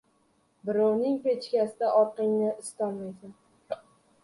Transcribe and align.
•Birovning 0.69 1.19
pechkasida 1.25 1.91
orqangni 1.99 2.49
isitolmaysan. 2.65 3.39